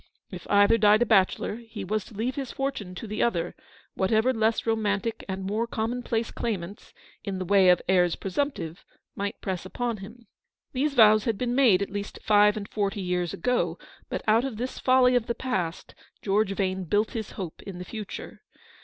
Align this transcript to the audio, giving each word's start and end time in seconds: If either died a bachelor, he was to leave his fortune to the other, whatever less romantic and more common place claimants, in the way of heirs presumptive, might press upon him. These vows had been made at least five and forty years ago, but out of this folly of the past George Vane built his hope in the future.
If 0.31 0.47
either 0.49 0.79
died 0.79 1.03
a 1.03 1.05
bachelor, 1.05 1.57
he 1.57 1.83
was 1.85 2.03
to 2.05 2.15
leave 2.15 2.33
his 2.33 2.51
fortune 2.51 2.95
to 2.95 3.05
the 3.05 3.21
other, 3.21 3.53
whatever 3.93 4.33
less 4.33 4.65
romantic 4.65 5.23
and 5.29 5.43
more 5.45 5.67
common 5.67 6.01
place 6.01 6.31
claimants, 6.31 6.91
in 7.23 7.37
the 7.37 7.45
way 7.45 7.69
of 7.69 7.83
heirs 7.87 8.15
presumptive, 8.15 8.83
might 9.15 9.39
press 9.41 9.63
upon 9.63 9.97
him. 9.97 10.25
These 10.73 10.95
vows 10.95 11.25
had 11.25 11.37
been 11.37 11.53
made 11.53 11.83
at 11.83 11.91
least 11.91 12.17
five 12.23 12.57
and 12.57 12.67
forty 12.67 12.99
years 12.99 13.31
ago, 13.31 13.77
but 14.09 14.23
out 14.27 14.43
of 14.43 14.57
this 14.57 14.79
folly 14.79 15.13
of 15.13 15.27
the 15.27 15.35
past 15.35 15.93
George 16.23 16.53
Vane 16.53 16.85
built 16.85 17.11
his 17.11 17.33
hope 17.33 17.61
in 17.61 17.77
the 17.77 17.85
future. 17.85 18.41